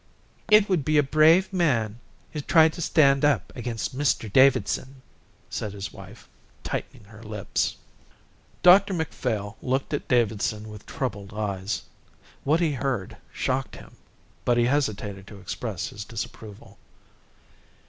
[0.49, 1.99] "It would be a brave man
[2.31, 5.03] who tried to stand up against Mr Davidson,"
[5.47, 6.27] said his wife,
[6.63, 7.75] tightening her lips.
[8.63, 11.83] Dr Macphail looked at Davidson with troubled eyes.
[12.43, 13.95] What he heard shocked him,
[14.43, 16.79] but he hesitated to express his disapproval.